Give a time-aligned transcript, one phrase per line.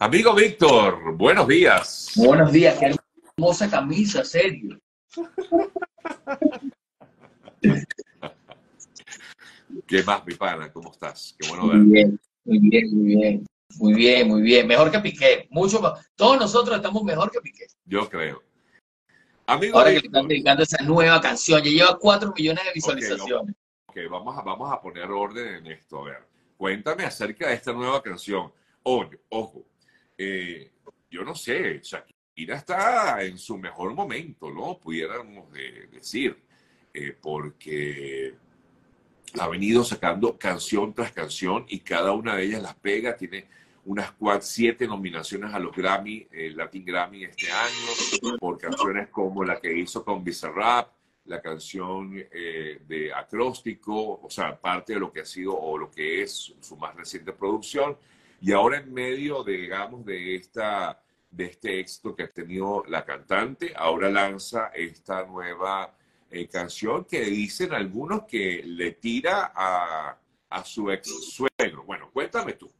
[0.00, 2.12] Amigo Víctor, buenos días.
[2.14, 2.94] Buenos días, qué
[3.36, 4.78] hermosa camisa, serio.
[9.88, 10.72] ¿Qué más, mi pana?
[10.72, 11.34] ¿Cómo estás?
[11.36, 13.46] Qué bueno Muy bien, muy bien, muy bien.
[13.76, 14.68] Muy bien, muy bien.
[14.68, 15.48] Mejor que Piqué.
[15.50, 16.08] Mucho más.
[16.14, 17.66] Todos nosotros estamos mejor que Piqué.
[17.84, 18.40] Yo creo.
[19.46, 21.60] Amigo Ahora que le Víctor, están dedicando esa nueva canción.
[21.60, 23.56] Ya lleva 4 millones de visualizaciones.
[23.86, 26.02] ok, vamos a, vamos a poner orden en esto.
[26.02, 28.52] A ver, cuéntame acerca de esta nueva canción.
[28.84, 29.66] Oye, ojo,
[30.18, 30.72] eh,
[31.10, 34.78] yo no sé, Shakira está en su mejor momento, ¿no?
[34.78, 36.36] Pudiéramos de- decir,
[36.92, 38.34] eh, porque
[39.38, 43.46] ha venido sacando canción tras canción y cada una de ellas las pega, tiene
[43.84, 49.44] unas cuatro, siete nominaciones a los Grammy, eh, Latin Grammy este año, por canciones como
[49.44, 50.92] la que hizo con Bizarrap,
[51.24, 55.90] la canción eh, de Acróstico, o sea, parte de lo que ha sido o lo
[55.90, 57.96] que es su más reciente producción.
[58.40, 63.04] Y ahora en medio, de, digamos, de, esta, de este éxito que ha tenido la
[63.04, 65.94] cantante, ahora lanza esta nueva
[66.30, 70.18] eh, canción que dicen algunos que le tira a,
[70.50, 71.84] a su ex suegro.
[71.84, 72.70] Bueno, cuéntame tú.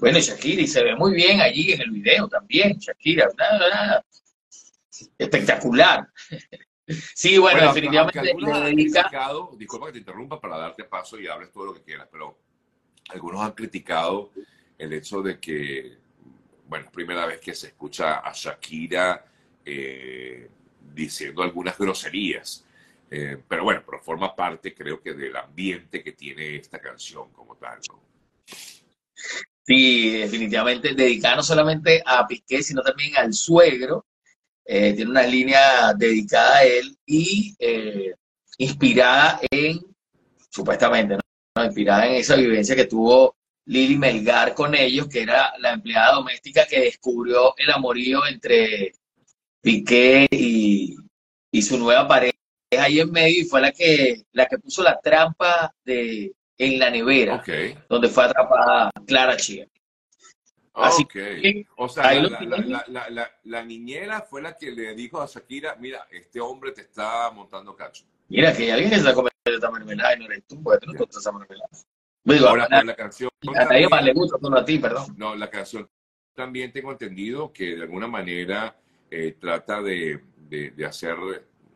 [0.00, 3.28] Bueno, Shakira, y se ve muy bien allí en el video también, Shakira.
[3.36, 4.04] nada, nada.
[5.18, 6.08] Espectacular.
[7.14, 8.20] Sí, bueno, Bueno, definitivamente
[9.56, 12.36] disculpa que te interrumpa para darte paso y hables todo lo que quieras, pero
[13.12, 14.30] algunos han criticado
[14.78, 15.96] el hecho de que,
[16.66, 19.24] bueno, es primera vez que se escucha a Shakira
[19.64, 20.48] eh,
[20.94, 22.64] diciendo algunas groserías.
[23.10, 27.56] Eh, pero bueno, pero forma parte, creo que, del ambiente que tiene esta canción como
[27.56, 27.78] tal.
[27.88, 28.00] ¿no?
[29.62, 34.06] Sí, definitivamente dedicada no solamente a Piqué, sino también al suegro.
[34.64, 37.54] Eh, tiene una línea dedicada a él y
[38.58, 39.80] inspirada en,
[40.48, 41.16] supuestamente,
[41.60, 41.66] ¿no?
[41.66, 46.66] Inspirada en esa vivencia que tuvo Lili Melgar con ellos, que era la empleada doméstica
[46.66, 48.92] que descubrió el amorío entre
[49.60, 50.96] Piqué y,
[51.52, 52.34] y su nueva pareja
[52.78, 56.88] ahí en medio y fue la que, la que puso la trampa de, en la
[56.90, 57.42] nevera
[57.88, 59.66] donde fue atrapada Clara Chía.
[60.72, 64.94] Así que, O sea, la, la- la- la- la- la niñera fue la que le
[64.94, 68.04] dijo a Shakira, mira, este hombre te está montando cacho.
[68.28, 70.86] Mira, que hay alguien que se comiendo esta mermelada y no eres tú, porque tú
[70.88, 71.68] no te gustas esa mermelada.
[72.24, 75.14] Digo, Ahora, a, pues, la canción a nadie más le gusta, solo a ti, perdón.
[75.16, 75.88] No, la canción
[76.34, 78.76] también tengo entendido que de alguna manera
[79.10, 81.16] eh, trata de, de- de hacer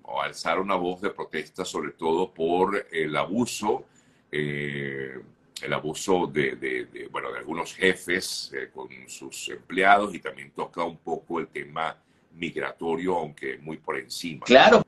[0.03, 3.87] o alzar una voz de protesta, sobre todo por el abuso,
[4.31, 5.19] eh,
[5.63, 10.51] el abuso de, de- de, bueno, de algunos jefes eh, con sus empleados y también
[10.51, 11.97] toca un poco el tema
[12.33, 14.45] migratorio, aunque muy por encima.
[14.45, 14.83] Claro,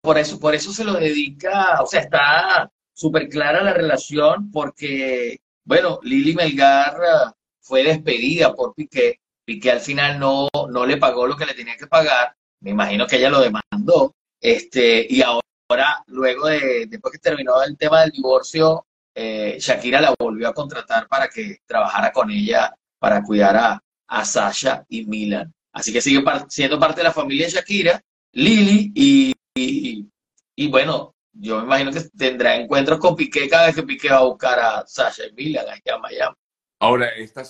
[0.00, 5.40] por eso, por eso se lo dedica, o sea, está súper clara la relación, porque,
[5.64, 9.20] bueno, Lili Melgar ah, fue despedida por Piqué.
[9.44, 12.34] Piqué al final no, no le pagó lo que le tenía que pagar.
[12.60, 14.14] Me imagino que ella lo demandó.
[14.40, 20.14] Este, y ahora, luego de, después que terminó el tema del divorcio, eh, Shakira la
[20.18, 25.52] volvió a contratar para que trabajara con ella, para cuidar a, Sasha y Milan.
[25.72, 30.08] Así que sigue siendo parte de la familia de Shakira, Lili, y, y,
[30.56, 34.18] y bueno, yo me imagino que tendrá encuentros con Piqué cada vez que Piqué va
[34.18, 36.36] a buscar a Sasha y Milan allá en Miami.
[36.80, 37.42] Ahora, esta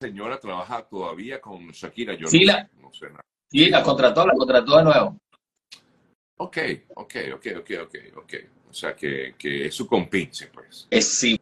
[0.00, 3.20] señora trabaja todavía con Shakira, yo Sí, no, la- sé, no sé nada.
[3.50, 5.18] Sí, la contrató, la contrató de nuevo.
[6.38, 6.58] Ok,
[6.96, 8.34] ok, ok, ok, ok, ok.
[8.68, 10.86] O sea, que, que es su compinche, pues.
[10.90, 11.40] Es sí,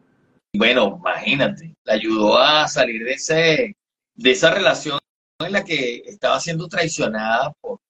[0.56, 3.76] bueno, imagínate, la ayudó a salir de ese,
[4.14, 4.98] de esa relación
[5.40, 7.80] en la que estaba siendo traicionada por,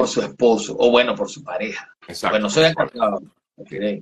[0.00, 1.94] por su esposo, o bueno, por su pareja.
[2.08, 2.38] Exacto.
[2.38, 3.22] Bueno, habían casado,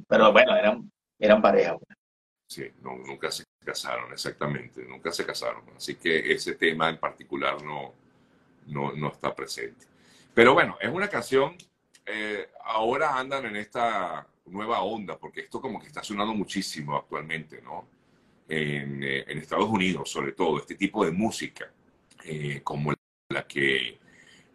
[0.09, 1.77] pero bueno, eran, eran pareja.
[2.47, 5.65] Sí, no, nunca se casaron, exactamente, nunca se casaron.
[5.77, 7.95] Así que ese tema en particular no,
[8.67, 9.87] no, no está presente.
[10.33, 11.57] Pero bueno, es una canción,
[12.07, 17.61] eh, ahora andan en esta nueva onda, porque esto como que está sonando muchísimo actualmente,
[17.61, 17.89] ¿no?
[18.49, 21.73] En, eh, en Estados Unidos, sobre todo, este tipo de música,
[22.25, 22.95] eh, como
[23.31, 23.99] la que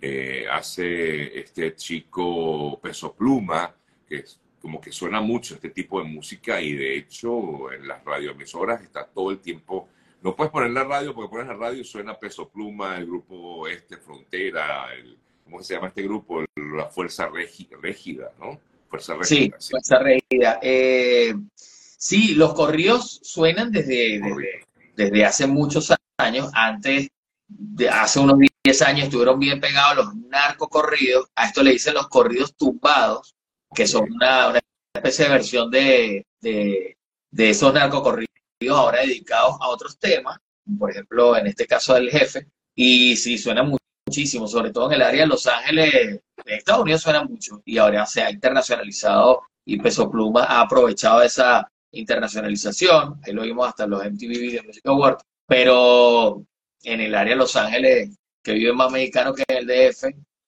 [0.05, 3.73] eh, hace este chico Peso Pluma,
[4.05, 8.03] que es como que suena mucho este tipo de música y de hecho en las
[8.03, 9.87] radioemisoras está todo el tiempo.
[10.21, 13.65] No puedes poner la radio porque pones la radio y suena Peso Pluma, el grupo
[13.65, 16.43] este, Frontera, el, ¿cómo se llama este grupo?
[16.53, 18.59] La Fuerza Régida, ¿no?
[18.89, 19.55] Fuerza Régida.
[19.57, 19.69] sí.
[19.71, 20.59] Fuerza Regida.
[20.61, 24.65] Eh, sí, los corridos suenan desde, desde,
[24.97, 26.49] desde hace muchos años.
[26.53, 27.07] Antes,
[27.47, 31.29] de hace unos 10 años, estuvieron bien pegados los narcocorridos.
[31.35, 33.35] A esto le dicen los corridos tumbados,
[33.75, 34.59] que son una, una
[34.93, 36.97] especie de versión de, de,
[37.31, 38.29] de esos narcocorridos
[38.69, 40.37] ahora dedicados a otros temas.
[40.77, 43.63] por ejemplo, en este caso del jefe, y sí, suena
[44.07, 47.77] muchísimo, sobre todo en el área de Los Ángeles, de Estados Unidos suena mucho, y
[47.77, 53.87] ahora se ha internacionalizado y Peso Pluma ha aprovechado esa internacionalización, ahí lo vimos hasta
[53.87, 56.43] los MTV Video Music Awards, pero
[56.83, 60.03] en el área de Los Ángeles, que vive más mexicano que en el DF,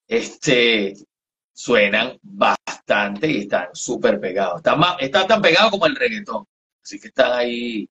[0.08, 0.94] este,
[1.54, 4.58] suenan bastante y están súper pegados.
[4.58, 6.46] Están, más, están tan pegados como el reggaetón.
[6.84, 7.90] Así que están ahí,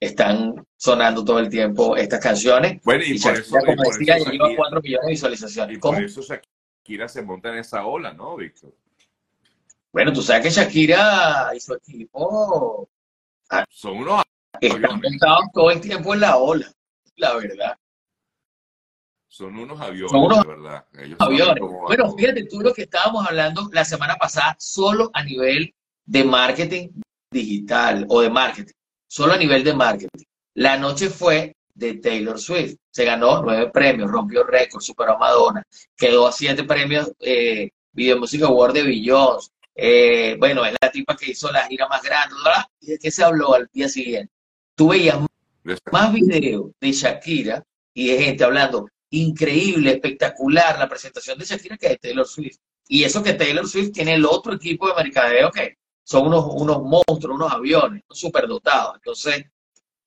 [0.00, 2.80] están sonando todo el tiempo estas canciones.
[2.84, 5.76] Bueno, y, por eso, como decía, ya lleva 4 millones de visualizaciones.
[5.76, 8.72] Y por eso Shakira se monta en esa ola, ¿no, Víctor?
[9.92, 12.88] Bueno, tú sabes que Shakira y su equipo
[13.70, 14.22] son unos
[14.60, 16.70] están montados todo el tiempo en la ola,
[17.16, 17.78] la verdad.
[19.36, 20.86] Son unos aviones, son unos verdad.
[21.18, 21.60] aviones.
[21.60, 25.74] Bueno, fíjate tú lo que estábamos hablando la semana pasada, solo a nivel
[26.06, 26.88] de marketing
[27.30, 28.72] digital o de marketing,
[29.06, 30.24] solo a nivel de marketing.
[30.54, 32.76] La noche fue de Taylor Swift.
[32.90, 35.62] Se ganó nueve premios, rompió récord, superó a Madonna,
[35.94, 39.52] quedó a siete premios eh, Video Music Award de Billions.
[39.74, 42.34] Eh, bueno, es la tipa que hizo la gira más grande,
[42.80, 44.32] ¿Y de qué se habló al día siguiente?
[44.74, 45.18] Tú veías
[45.92, 47.62] más videos de Shakira
[47.92, 52.58] y de gente hablando increíble, espectacular la presentación de Shakira que de Taylor Swift.
[52.88, 56.82] Y eso que Taylor Swift tiene el otro equipo de mercadeo que son unos, unos
[56.82, 58.94] monstruos, unos aviones, superdotados.
[58.96, 59.44] Entonces,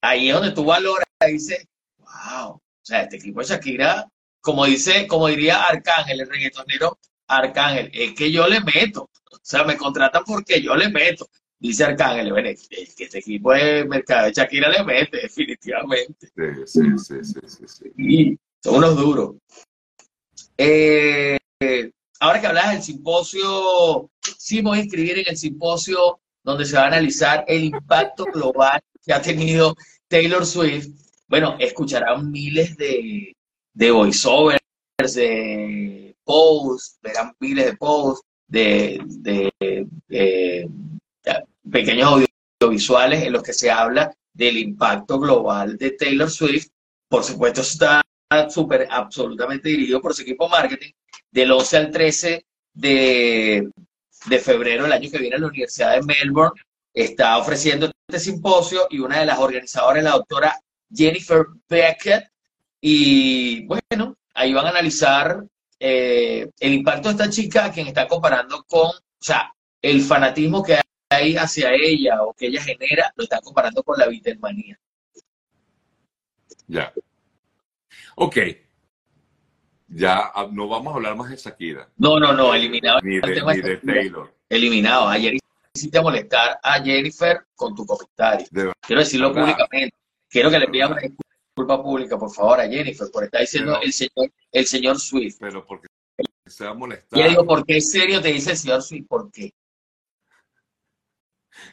[0.01, 1.67] ahí es donde tú valoras y dices,
[1.97, 4.07] wow, o sea, este equipo de Shakira,
[4.39, 6.97] como dice, como diría Arcángel, el reggaetonero
[7.27, 9.09] Arcángel, es que yo le meto.
[9.31, 11.27] O sea, me contratan porque yo le meto.
[11.59, 16.31] Dice Arcángel, bueno, es que este equipo de mercado de Shakira le mete, definitivamente.
[16.65, 17.91] Sí, sí, sí, sí, sí.
[17.97, 19.35] Y son unos duros.
[20.57, 21.37] Eh,
[22.19, 26.83] ahora que hablas del simposio, sí voy a inscribir en el simposio donde se va
[26.83, 29.75] a analizar el impacto global que ha tenido
[30.07, 30.87] Taylor Swift.
[31.27, 33.35] Bueno, escucharán miles de,
[33.73, 34.59] de voiceovers,
[35.13, 38.99] de posts, verán miles de posts, de,
[40.07, 40.69] de,
[41.71, 42.25] pequeños
[42.59, 46.67] audiovisuales en los que se habla del impacto global de Taylor Swift.
[47.07, 48.01] Por supuesto, está
[48.49, 50.91] súper, absolutamente dirigido por su equipo marketing,
[51.31, 53.69] del 11 al 13 de,
[54.25, 56.61] de febrero del año que viene la Universidad de Melbourne
[56.93, 60.59] está ofreciendo este simposio y una de las organizadoras la doctora
[60.93, 62.29] Jennifer Beckett.
[62.81, 65.43] Y bueno, ahí van a analizar
[65.79, 70.79] eh, el impacto de esta chica quien está comparando con, o sea, el fanatismo que
[71.09, 74.79] hay hacia ella o que ella genera, lo están comparando con la Beatlemanía.
[76.67, 76.93] Ya.
[78.21, 78.37] Ok.
[79.87, 81.89] Ya ah, no vamos a hablar más de Shakira.
[81.97, 82.99] No, no, no, eliminado.
[83.01, 84.35] Ni de, Taylor.
[84.49, 85.07] Eliminado.
[85.07, 85.37] Ayer
[85.73, 88.45] hiciste molestar a Jennifer con tu comentario.
[88.81, 89.95] Quiero decirlo públicamente.
[90.29, 93.93] Quiero que le pidas una disculpa pública, por favor, a Jennifer, por estar diciendo el
[93.93, 95.37] señor el señor Swift.
[95.39, 95.87] Pero porque
[96.45, 97.17] se va a molestar.
[97.17, 98.21] Y le digo, ¿por qué es serio?
[98.21, 99.53] Te dice el señor Swift, ¿por qué?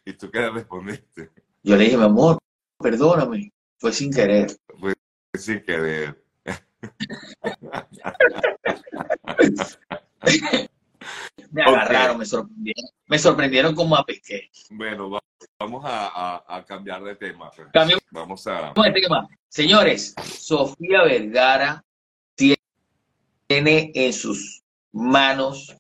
[0.04, 1.32] ¿Y tú qué le respondiste?
[1.64, 2.38] Yo le dije, mi amor,
[2.78, 4.56] perdóname, fue sin querer.
[4.78, 4.94] Fue
[5.34, 6.25] sin querer.
[11.50, 14.50] me agarraron, me sorprendieron, me sorprendieron como a pesqué.
[14.70, 15.19] Bueno,
[15.58, 17.50] vamos a, cambiar de tema.
[17.50, 17.69] Pues.
[18.10, 18.75] Vamos a...
[19.48, 21.82] Señores, Sofía Vergara
[22.35, 25.75] tiene en sus manos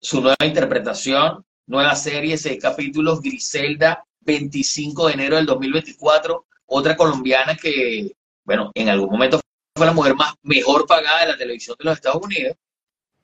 [0.00, 7.56] su nueva interpretación, nueva serie, seis capítulos, Griselda, 25 de enero del 2024, otra colombiana
[7.56, 8.12] que,
[8.44, 9.40] bueno, en algún momento
[9.76, 12.56] fue la mujer más mejor pagada de la televisión de los Estados Unidos.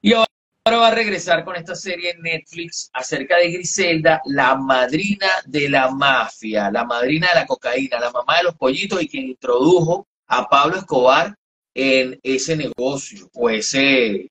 [0.03, 0.27] Y ahora
[0.67, 5.91] va a regresar con esta serie en Netflix acerca de Griselda, la madrina de la
[5.91, 10.49] mafia, la madrina de la cocaína, la mamá de los pollitos y quien introdujo a
[10.49, 11.37] Pablo Escobar
[11.73, 14.29] en ese negocio o ese,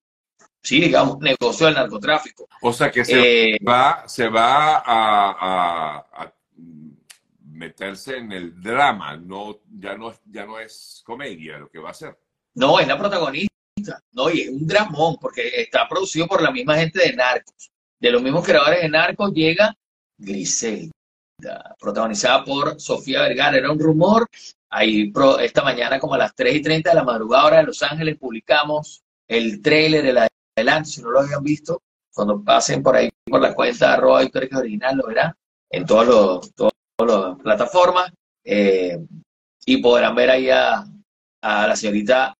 [0.61, 2.49] sí, digamos, negocio del narcotráfico.
[2.61, 6.33] O sea que se eh, va, se va a, a
[7.59, 11.93] meterse en el drama, no, ya, no, ya no es comedia lo que va a
[11.93, 12.17] ser.
[12.55, 16.77] No, es la protagonista, no, y es un dramón, porque está producido por la misma
[16.77, 17.69] gente de Narcos.
[17.99, 19.75] De los mismos creadores de Narcos llega
[20.17, 20.91] Griselda,
[21.77, 23.57] protagonizada por Sofía Vergara.
[23.57, 24.29] Era un rumor,
[24.69, 25.11] ahí
[25.41, 28.17] esta mañana como a las 3 y 30 de la madrugada hora de Los Ángeles
[28.17, 31.81] publicamos el trailer de la adelante, si no lo habían visto,
[32.13, 35.33] cuando pasen por ahí por la cuenta de arroba original lo verán
[35.69, 36.71] en todos los,
[37.05, 38.11] las plataformas
[38.43, 38.97] eh,
[39.65, 40.85] y podrán ver ahí a,
[41.41, 42.35] la señorita,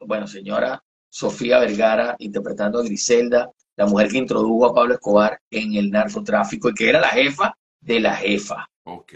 [0.00, 5.74] bueno, señora Sofía Vergara interpretando a Griselda, la mujer que introdujo a Pablo Escobar en
[5.74, 8.68] el narcotráfico y que era la jefa de la jefa.
[8.84, 9.14] Ok.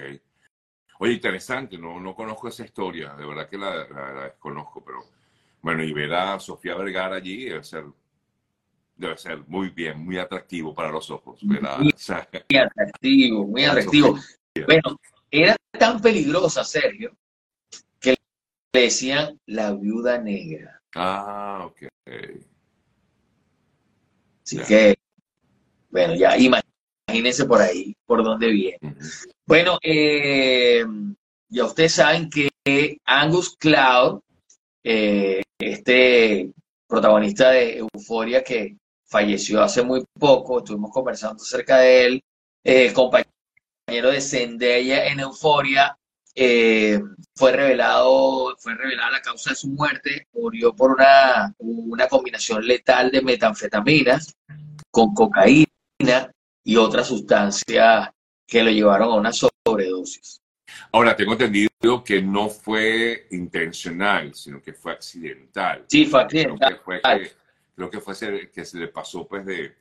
[0.99, 5.05] Oye, interesante, no, no conozco esa historia, de verdad que la, la, desconozco, pero
[5.61, 7.85] bueno, y ver a Sofía Vergara allí debe ser,
[8.97, 11.43] debe ser muy bien, muy atractivo para los ojos.
[11.43, 11.59] muy,
[12.59, 14.17] atractivo, muy atractivo.
[14.65, 14.99] Bueno,
[15.31, 17.17] era tan peligrosa, Sergio,
[18.01, 18.17] que
[18.73, 20.81] le decían la viuda negra.
[20.95, 21.83] Ah, ok.
[24.45, 24.97] Así que,
[25.91, 28.97] bueno, ya imagínense por ahí, por dónde viene.
[29.45, 30.85] Bueno, eh,
[31.49, 32.51] ya ustedes saben que
[33.05, 34.21] Angus Cloud,
[34.85, 36.53] eh, este
[36.87, 42.25] protagonista de Euforia que falleció hace muy poco, estuvimos conversando acerca de él,
[42.65, 43.36] eh, compañero
[43.87, 45.97] de Zendaya en Euforia,
[46.35, 53.11] fue revelado, fue revelada la causa de su muerte, murió por una, una combinación letal
[53.11, 54.37] de metanfetaminas
[54.91, 55.67] con cocaína
[56.65, 58.11] y otras sustancias
[58.47, 60.43] que lo llevaron a una sobredosis.
[60.93, 61.71] Ahora, tengo entendido
[62.05, 65.85] que no fue intencional, sino que fue accidental.
[65.89, 66.81] Sí, fue accidental.
[67.75, 69.75] Creo que fue, que, se le pasó, pues, de,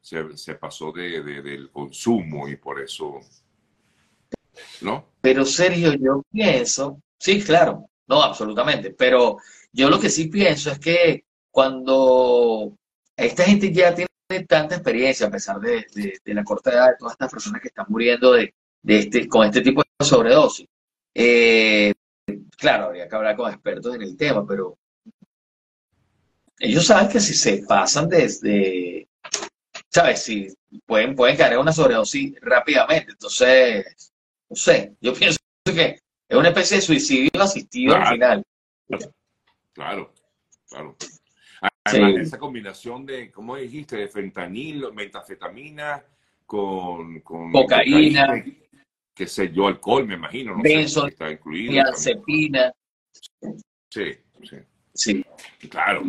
[0.00, 3.20] se, pasó de, del consumo y por eso,
[4.80, 5.06] ¿no?
[5.20, 9.38] Pero Sergio, yo pienso, sí, claro, no, absolutamente, pero
[9.72, 12.76] yo lo que sí pienso es que cuando
[13.16, 14.08] esta gente ya tiene
[14.46, 15.86] tanta experiencia, a pesar de,
[16.24, 18.54] la corta edad de todas estas personas que están muriendo de,
[18.86, 20.66] este, con este tipo de sobredosis.
[21.14, 21.92] Eh,
[22.56, 24.76] claro, habría que hablar con expertos en el tema, pero
[26.58, 29.08] ellos saben que si se pasan desde,
[29.88, 30.22] ¿sabes?
[30.22, 30.48] Si
[30.86, 33.12] pueden, pueden caer en una sobredosis rápidamente.
[33.12, 34.12] Entonces,
[34.50, 35.98] no sé, yo pienso que
[36.28, 38.42] es una especie de suicidio asistido al final.
[39.72, 40.12] Claro,
[40.68, 40.96] claro.
[41.84, 43.96] Además, esa combinación de, ¿cómo dijiste?
[43.96, 46.04] De fentanilo, metafetamina
[46.46, 48.44] con, cocaína,
[49.14, 50.56] qué sé yo, alcohol, me imagino.
[50.56, 51.84] No sé está incluido.
[53.90, 54.56] Sí, sí.
[54.94, 55.24] Sí.
[55.68, 56.02] Claro.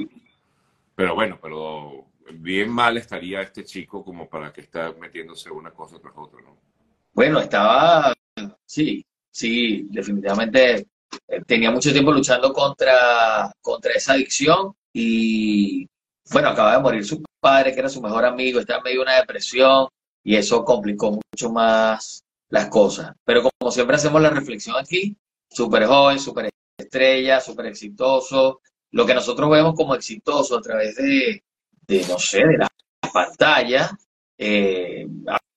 [0.96, 6.00] Pero bueno, pero bien mal estaría este chico como para que esté metiéndose una cosa
[6.00, 6.58] tras otra, ¿no?
[7.16, 8.14] Bueno, estaba,
[8.66, 10.88] sí, sí, definitivamente
[11.30, 15.88] eh, tenía mucho tiempo luchando contra, contra esa adicción y
[16.30, 19.04] bueno, acaba de morir su padre, que era su mejor amigo, estaba en medio de
[19.04, 19.88] una depresión
[20.26, 23.14] y eso complicó mucho más las cosas.
[23.24, 25.16] Pero como siempre hacemos la reflexión aquí,
[25.50, 28.60] súper joven, súper estrella, súper exitoso,
[28.92, 31.42] lo que nosotros vemos como exitoso a través de,
[32.10, 32.68] no sé, de la
[33.14, 33.98] pantalla,
[34.38, 35.08] eh,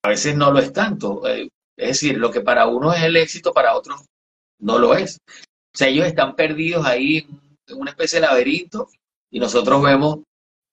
[0.08, 1.26] a veces no lo es tanto.
[1.28, 4.06] Eh, es decir, lo que para uno es el éxito, para otros
[4.58, 5.18] no lo es.
[5.28, 7.18] O sea, ellos están perdidos ahí
[7.66, 8.88] en una especie de laberinto
[9.30, 10.20] y nosotros vemos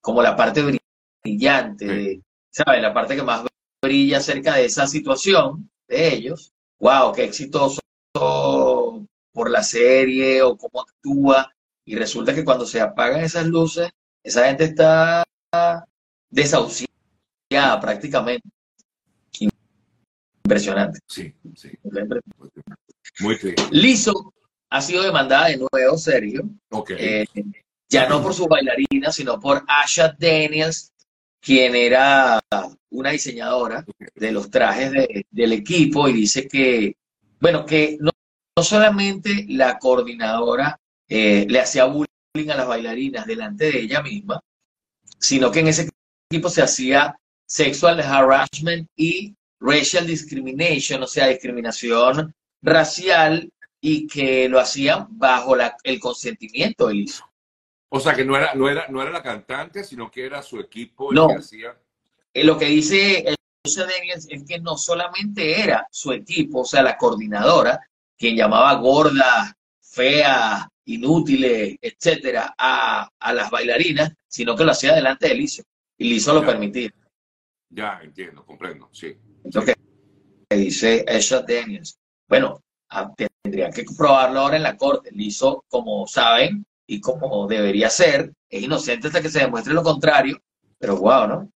[0.02, 0.80] como la parte
[1.22, 2.82] brillante, ¿sabes?
[2.82, 3.46] La parte que más
[3.84, 6.54] brilla acerca de esa situación de ellos.
[6.80, 7.12] ¡Wow!
[7.14, 7.82] ¡Qué exitoso
[8.14, 11.52] por la serie o cómo actúa!
[11.86, 13.92] Y resulta que cuando se apagan esas luces,
[14.24, 15.24] esa gente está
[16.32, 16.88] desahuciada
[17.82, 18.55] prácticamente.
[20.46, 21.00] Impresionante.
[21.08, 21.72] Sí, sí.
[23.20, 23.64] Muy triste.
[23.72, 24.34] Liso
[24.70, 26.48] ha sido demandada de nuevo, Sergio.
[26.70, 26.98] Okay.
[27.00, 27.26] Eh,
[27.90, 30.92] ya no por su bailarina, sino por Asha Daniels,
[31.42, 32.40] quien era
[32.92, 33.84] una diseñadora
[34.14, 34.92] de los trajes
[35.32, 36.96] del equipo y dice que,
[37.40, 38.12] bueno, que no,
[38.62, 44.40] solamente la coordinadora eh, le hacía bullying a las bailarinas delante de ella misma,
[45.18, 45.90] sino que en ese
[46.30, 49.36] equipo se hacía sexual harassment y
[49.66, 57.30] racial discrimination, o sea, discriminación racial y que lo hacían bajo el consentimiento del hijo.
[57.90, 60.60] O sea, que no era, no era, no era la cantante, sino que era su
[60.60, 61.78] equipo el que hacía.
[62.34, 66.84] Eh, lo que dice el Daniels es que no solamente era su equipo, o sea,
[66.84, 67.80] la coordinadora,
[68.18, 75.36] quien llamaba gorda, fea, inútiles, etcétera, a, las bailarinas, sino que lo hacía delante de
[75.36, 75.64] Lizo.
[75.98, 76.92] Y Lizo lo permitía.
[77.70, 79.18] Ya, entiendo, comprendo, sí.
[79.54, 79.76] Lo que
[80.50, 81.98] dice Esha Daniels.
[82.28, 83.12] Bueno, ah,
[83.44, 85.12] tendría que probarlo ahora en la corte.
[85.12, 90.40] Lizo, como saben, y como debería ser, es inocente hasta que se demuestre lo contrario,
[90.78, 91.52] pero wow, ¿no?